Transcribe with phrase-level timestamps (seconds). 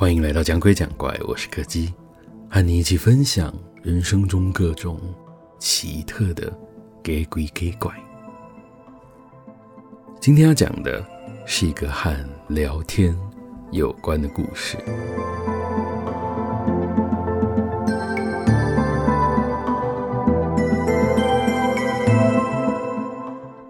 [0.00, 1.92] 欢迎来到讲鬼讲怪，我是柯基，
[2.48, 4.98] 和你一起分享人生中各种
[5.58, 6.50] 奇特的
[7.02, 7.92] 给鬼给怪。
[10.18, 11.06] 今天要讲的
[11.44, 12.16] 是一个和
[12.48, 13.14] 聊天
[13.72, 14.78] 有关的故事。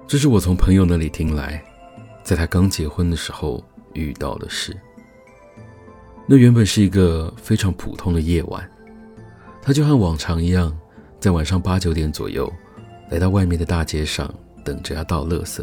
[0.06, 1.60] 这是我从朋友那里听来，
[2.22, 3.60] 在他刚结婚的时候
[3.94, 4.80] 遇到的事。
[6.32, 8.70] 那原本是一个非常普通的夜晚，
[9.60, 10.72] 他就和往常一样，
[11.18, 12.48] 在晚上八九点左右，
[13.10, 14.32] 来到外面的大街上，
[14.64, 15.60] 等着要倒垃圾。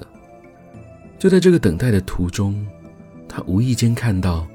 [1.17, 2.67] 就在这个等待的途中，
[3.29, 4.45] 他无意间看到，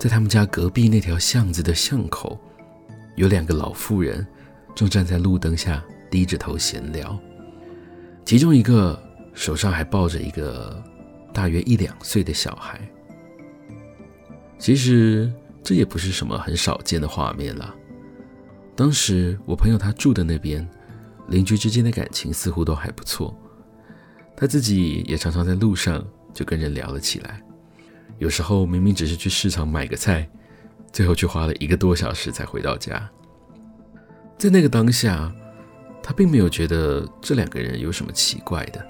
[0.00, 2.36] 在他们家隔壁那条巷子的巷口，
[3.14, 4.26] 有两个老妇人
[4.74, 7.16] 正站在路灯下低着头闲聊，
[8.24, 9.00] 其中一个
[9.32, 10.82] 手上还抱着一个
[11.32, 12.80] 大约一两岁的小孩。
[14.58, 15.32] 其实。
[15.62, 17.74] 这也不是什么很少见的画面了。
[18.74, 20.68] 当时我朋友他住的那边，
[21.28, 23.36] 邻居之间的感情似乎都还不错。
[24.36, 26.04] 他自己也常常在路上
[26.34, 27.40] 就跟人聊了起来。
[28.18, 30.28] 有时候明明只是去市场买个菜，
[30.92, 33.08] 最后却花了一个多小时才回到家。
[34.38, 35.32] 在那个当下，
[36.02, 38.84] 他并没有觉得这两个人有什么奇怪的。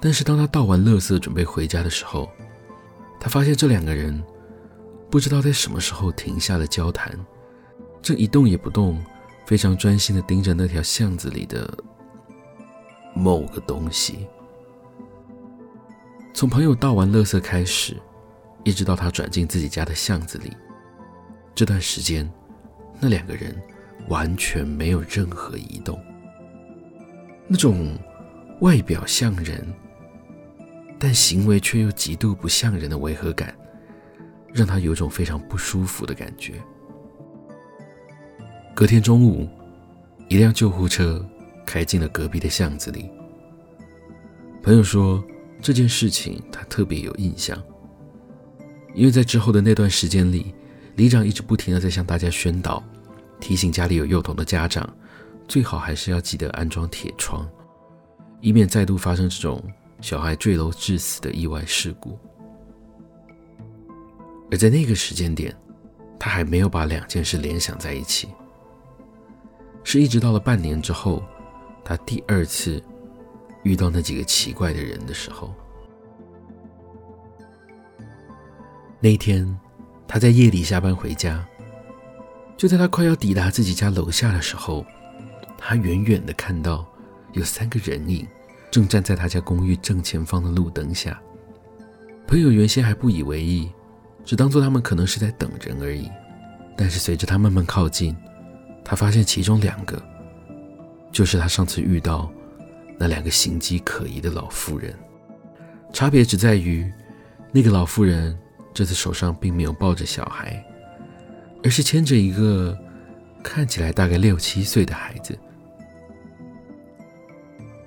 [0.00, 2.30] 但是当他倒完垃圾准备回家的时候，
[3.20, 4.22] 他发现这两个人。
[5.12, 7.14] 不知道在什么时候停下了交谈，
[8.00, 8.98] 正一动也不动，
[9.44, 11.70] 非常专心地盯着那条巷子里的
[13.14, 14.26] 某个东西。
[16.32, 17.94] 从朋友倒完垃圾开始，
[18.64, 20.50] 一直到他转进自己家的巷子里，
[21.54, 22.26] 这段时间，
[22.98, 23.54] 那两个人
[24.08, 26.02] 完全没有任何移动。
[27.46, 27.98] 那种
[28.60, 29.62] 外表像人，
[30.98, 33.54] 但行为却又极度不像人的违和感。
[34.52, 36.54] 让他有种非常不舒服的感觉。
[38.74, 39.48] 隔天中午，
[40.28, 41.24] 一辆救护车
[41.66, 43.10] 开进了隔壁的巷子里。
[44.62, 45.22] 朋友说
[45.60, 47.60] 这件事情他特别有印象，
[48.94, 50.54] 因为在之后的那段时间里，
[50.96, 52.82] 里长一直不停的在向大家宣导，
[53.40, 54.88] 提醒家里有幼童的家长，
[55.48, 57.48] 最好还是要记得安装铁窗，
[58.40, 59.62] 以免再度发生这种
[60.00, 62.18] 小孩坠楼致死的意外事故。
[64.52, 65.56] 而在那个时间点，
[66.18, 68.28] 他还没有把两件事联想在一起。
[69.82, 71.24] 是一直到了半年之后，
[71.82, 72.80] 他第二次
[73.62, 75.54] 遇到那几个奇怪的人的时候。
[79.00, 79.58] 那天，
[80.06, 81.42] 他在夜里下班回家，
[82.54, 84.84] 就在他快要抵达自己家楼下的时候，
[85.56, 86.86] 他远远的看到
[87.32, 88.28] 有三个人影
[88.70, 91.18] 正站在他家公寓正前方的路灯下。
[92.26, 93.72] 朋友原先还不以为意。
[94.24, 96.08] 只当作他们可能是在等人而已，
[96.76, 98.16] 但是随着他慢慢靠近，
[98.84, 100.00] 他发现其中两个
[101.10, 102.32] 就是他上次遇到
[102.98, 104.94] 那两个形迹可疑的老妇人，
[105.92, 106.90] 差别只在于
[107.50, 108.38] 那个老妇人
[108.72, 110.64] 这次手上并没有抱着小孩，
[111.64, 112.78] 而是牵着一个
[113.42, 115.36] 看起来大概六七岁的孩子，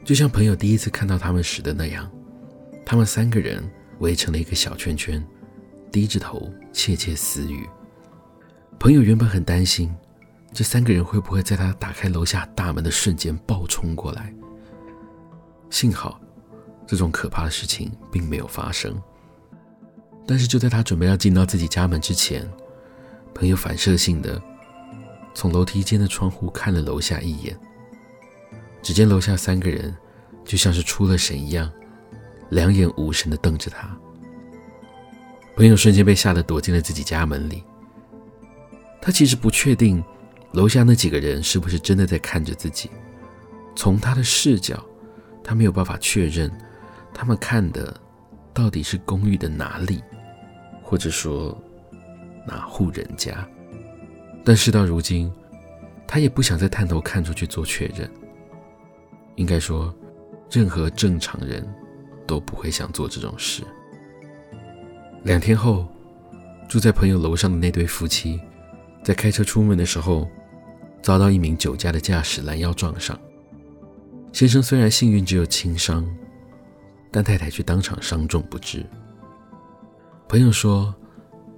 [0.04, 2.12] 就像朋友第一次看到他们时的那样，
[2.86, 3.64] 他们三个人
[4.00, 5.26] 围成了一个小圈圈。
[5.96, 7.66] 低着头窃窃私语。
[8.78, 9.96] 朋友原本很担心，
[10.52, 14.34] 这三个人会不会在他打开楼下大门的瞬间暴冲过来。
[15.70, 16.20] 幸好，
[16.86, 19.02] 这种可怕的事情并没有发生。
[20.28, 22.46] 但是就在他准备要进到自己家门之前，
[23.34, 24.42] 朋友反射性的
[25.34, 27.58] 从楼梯间的窗户看了楼下一眼，
[28.82, 29.96] 只见楼下三个人
[30.44, 31.72] 就像是出了神一样，
[32.50, 33.98] 两眼无神的瞪着他。
[35.56, 37.64] 朋友瞬间被吓得躲进了自己家门里。
[39.02, 40.04] 他其实不确定
[40.52, 42.90] 楼下那几个人是不是真的在看着自己。
[43.76, 44.84] 从他的视角，
[45.44, 46.52] 他没有办法确认
[47.14, 47.96] 他们看的
[48.54, 50.04] 到底是公寓的哪里，
[50.82, 51.58] 或者说
[52.46, 53.48] 哪户人家。
[54.44, 55.32] 但事到如今，
[56.08, 58.10] 他也不想再探头看出去做确认。
[59.36, 59.94] 应该说，
[60.50, 61.68] 任何正常人
[62.26, 63.62] 都不会想做这种事。
[65.26, 65.88] 两天后，
[66.70, 68.40] 住在朋友楼上的那对夫妻，
[69.04, 70.30] 在开车出门的时候，
[71.02, 73.20] 遭到一名酒驾的驾驶拦腰撞上。
[74.32, 76.06] 先生虽然幸运只有轻伤，
[77.12, 78.86] 但太太却当场伤重不治。
[80.30, 80.94] 朋友说，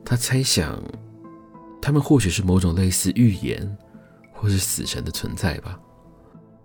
[0.05, 0.81] 他猜想，
[1.81, 3.77] 他们或许是某种类似预言，
[4.31, 5.77] 或是死神的存在吧。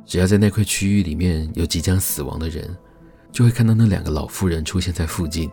[0.06, 2.76] 只要在那块区域里面有即将死亡的人，
[3.32, 5.50] 就会看到那两个老妇人出现在附近。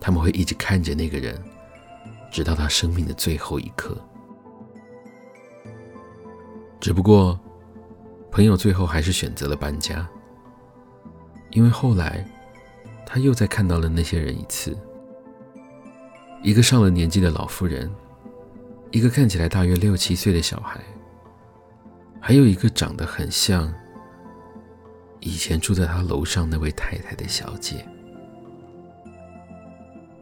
[0.00, 1.42] 他们会一直看着那个人，
[2.30, 3.96] 直到他生命的最后一刻。
[6.80, 7.38] 只不过，
[8.30, 10.08] 朋友最后还是选择了搬家，
[11.50, 12.24] 因为后来
[13.04, 14.78] 他又再看到了那些人一次：
[16.42, 17.90] 一个上了年纪的老妇人，
[18.92, 20.80] 一个看起来大约六七岁的小孩，
[22.20, 23.74] 还有一个长得很像
[25.18, 27.84] 以前住在他楼上那位太太的小姐。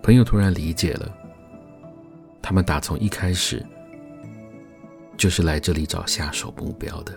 [0.06, 1.12] 朋友突然理解了，
[2.40, 3.60] 他们打从一开始
[5.16, 7.12] 就是来这里找下手目标的。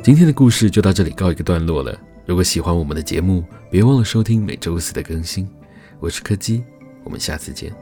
[0.00, 1.98] 今天的故事就到这里告一个段落了。
[2.24, 5.50] 如果喜欢我们的节目，别忘了收听每周四的更新。
[5.98, 6.62] 我是柯基，
[7.02, 7.72] 我们下次见。